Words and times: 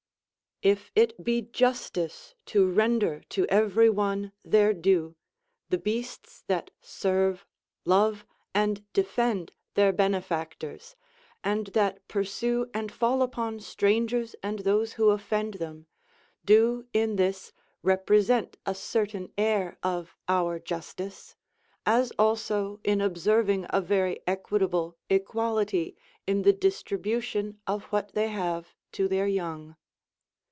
If 0.63 0.91
it 0.93 1.23
be 1.23 1.41
justice 1.41 2.35
to 2.45 2.69
render 2.71 3.21
to 3.29 3.47
every 3.47 3.89
one 3.89 4.31
their 4.45 4.75
due, 4.75 5.15
the 5.69 5.79
beasts 5.79 6.43
that 6.45 6.69
serve, 6.79 7.47
love, 7.83 8.27
and 8.53 8.85
defend 8.93 9.53
their 9.73 9.91
benefactors, 9.91 10.95
and 11.43 11.65
that 11.69 12.07
pursue 12.07 12.69
and 12.75 12.91
fall 12.91 13.23
upon 13.23 13.59
strangers 13.59 14.35
and 14.43 14.59
those 14.59 14.93
who 14.93 15.09
offend 15.09 15.55
them, 15.55 15.87
do 16.45 16.85
in 16.93 17.15
this 17.15 17.51
represent 17.81 18.55
a 18.63 18.75
certain 18.75 19.33
air 19.39 19.79
of 19.81 20.15
our 20.27 20.59
justice; 20.59 21.35
as 21.87 22.11
also 22.19 22.79
in 22.83 23.01
observing 23.01 23.65
a 23.71 23.81
very 23.81 24.19
equitable 24.27 24.95
equality 25.09 25.97
in 26.27 26.43
the 26.43 26.53
distribution 26.53 27.59
of 27.65 27.85
what 27.85 28.13
they 28.13 28.27
have 28.27 28.75
to 28.91 29.07
their 29.07 29.25
young. 29.25 29.75